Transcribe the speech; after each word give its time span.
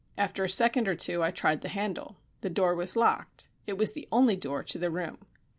After 0.17 0.43
a 0.43 0.49
second 0.49 0.87
or 0.87 0.95
two 0.95 1.21
I 1.21 1.29
tried 1.29 1.61
the 1.61 1.67
handle. 1.67 2.17
The 2.41 2.49
door 2.49 2.73
was 2.73 2.95
locked. 2.95 3.49
It 3.67 3.77
was 3.77 3.91
the 3.93 4.07
only 4.11 4.35
door 4.35 4.63
to 4.63 4.79
the 4.79 4.89
room. 4.89 5.19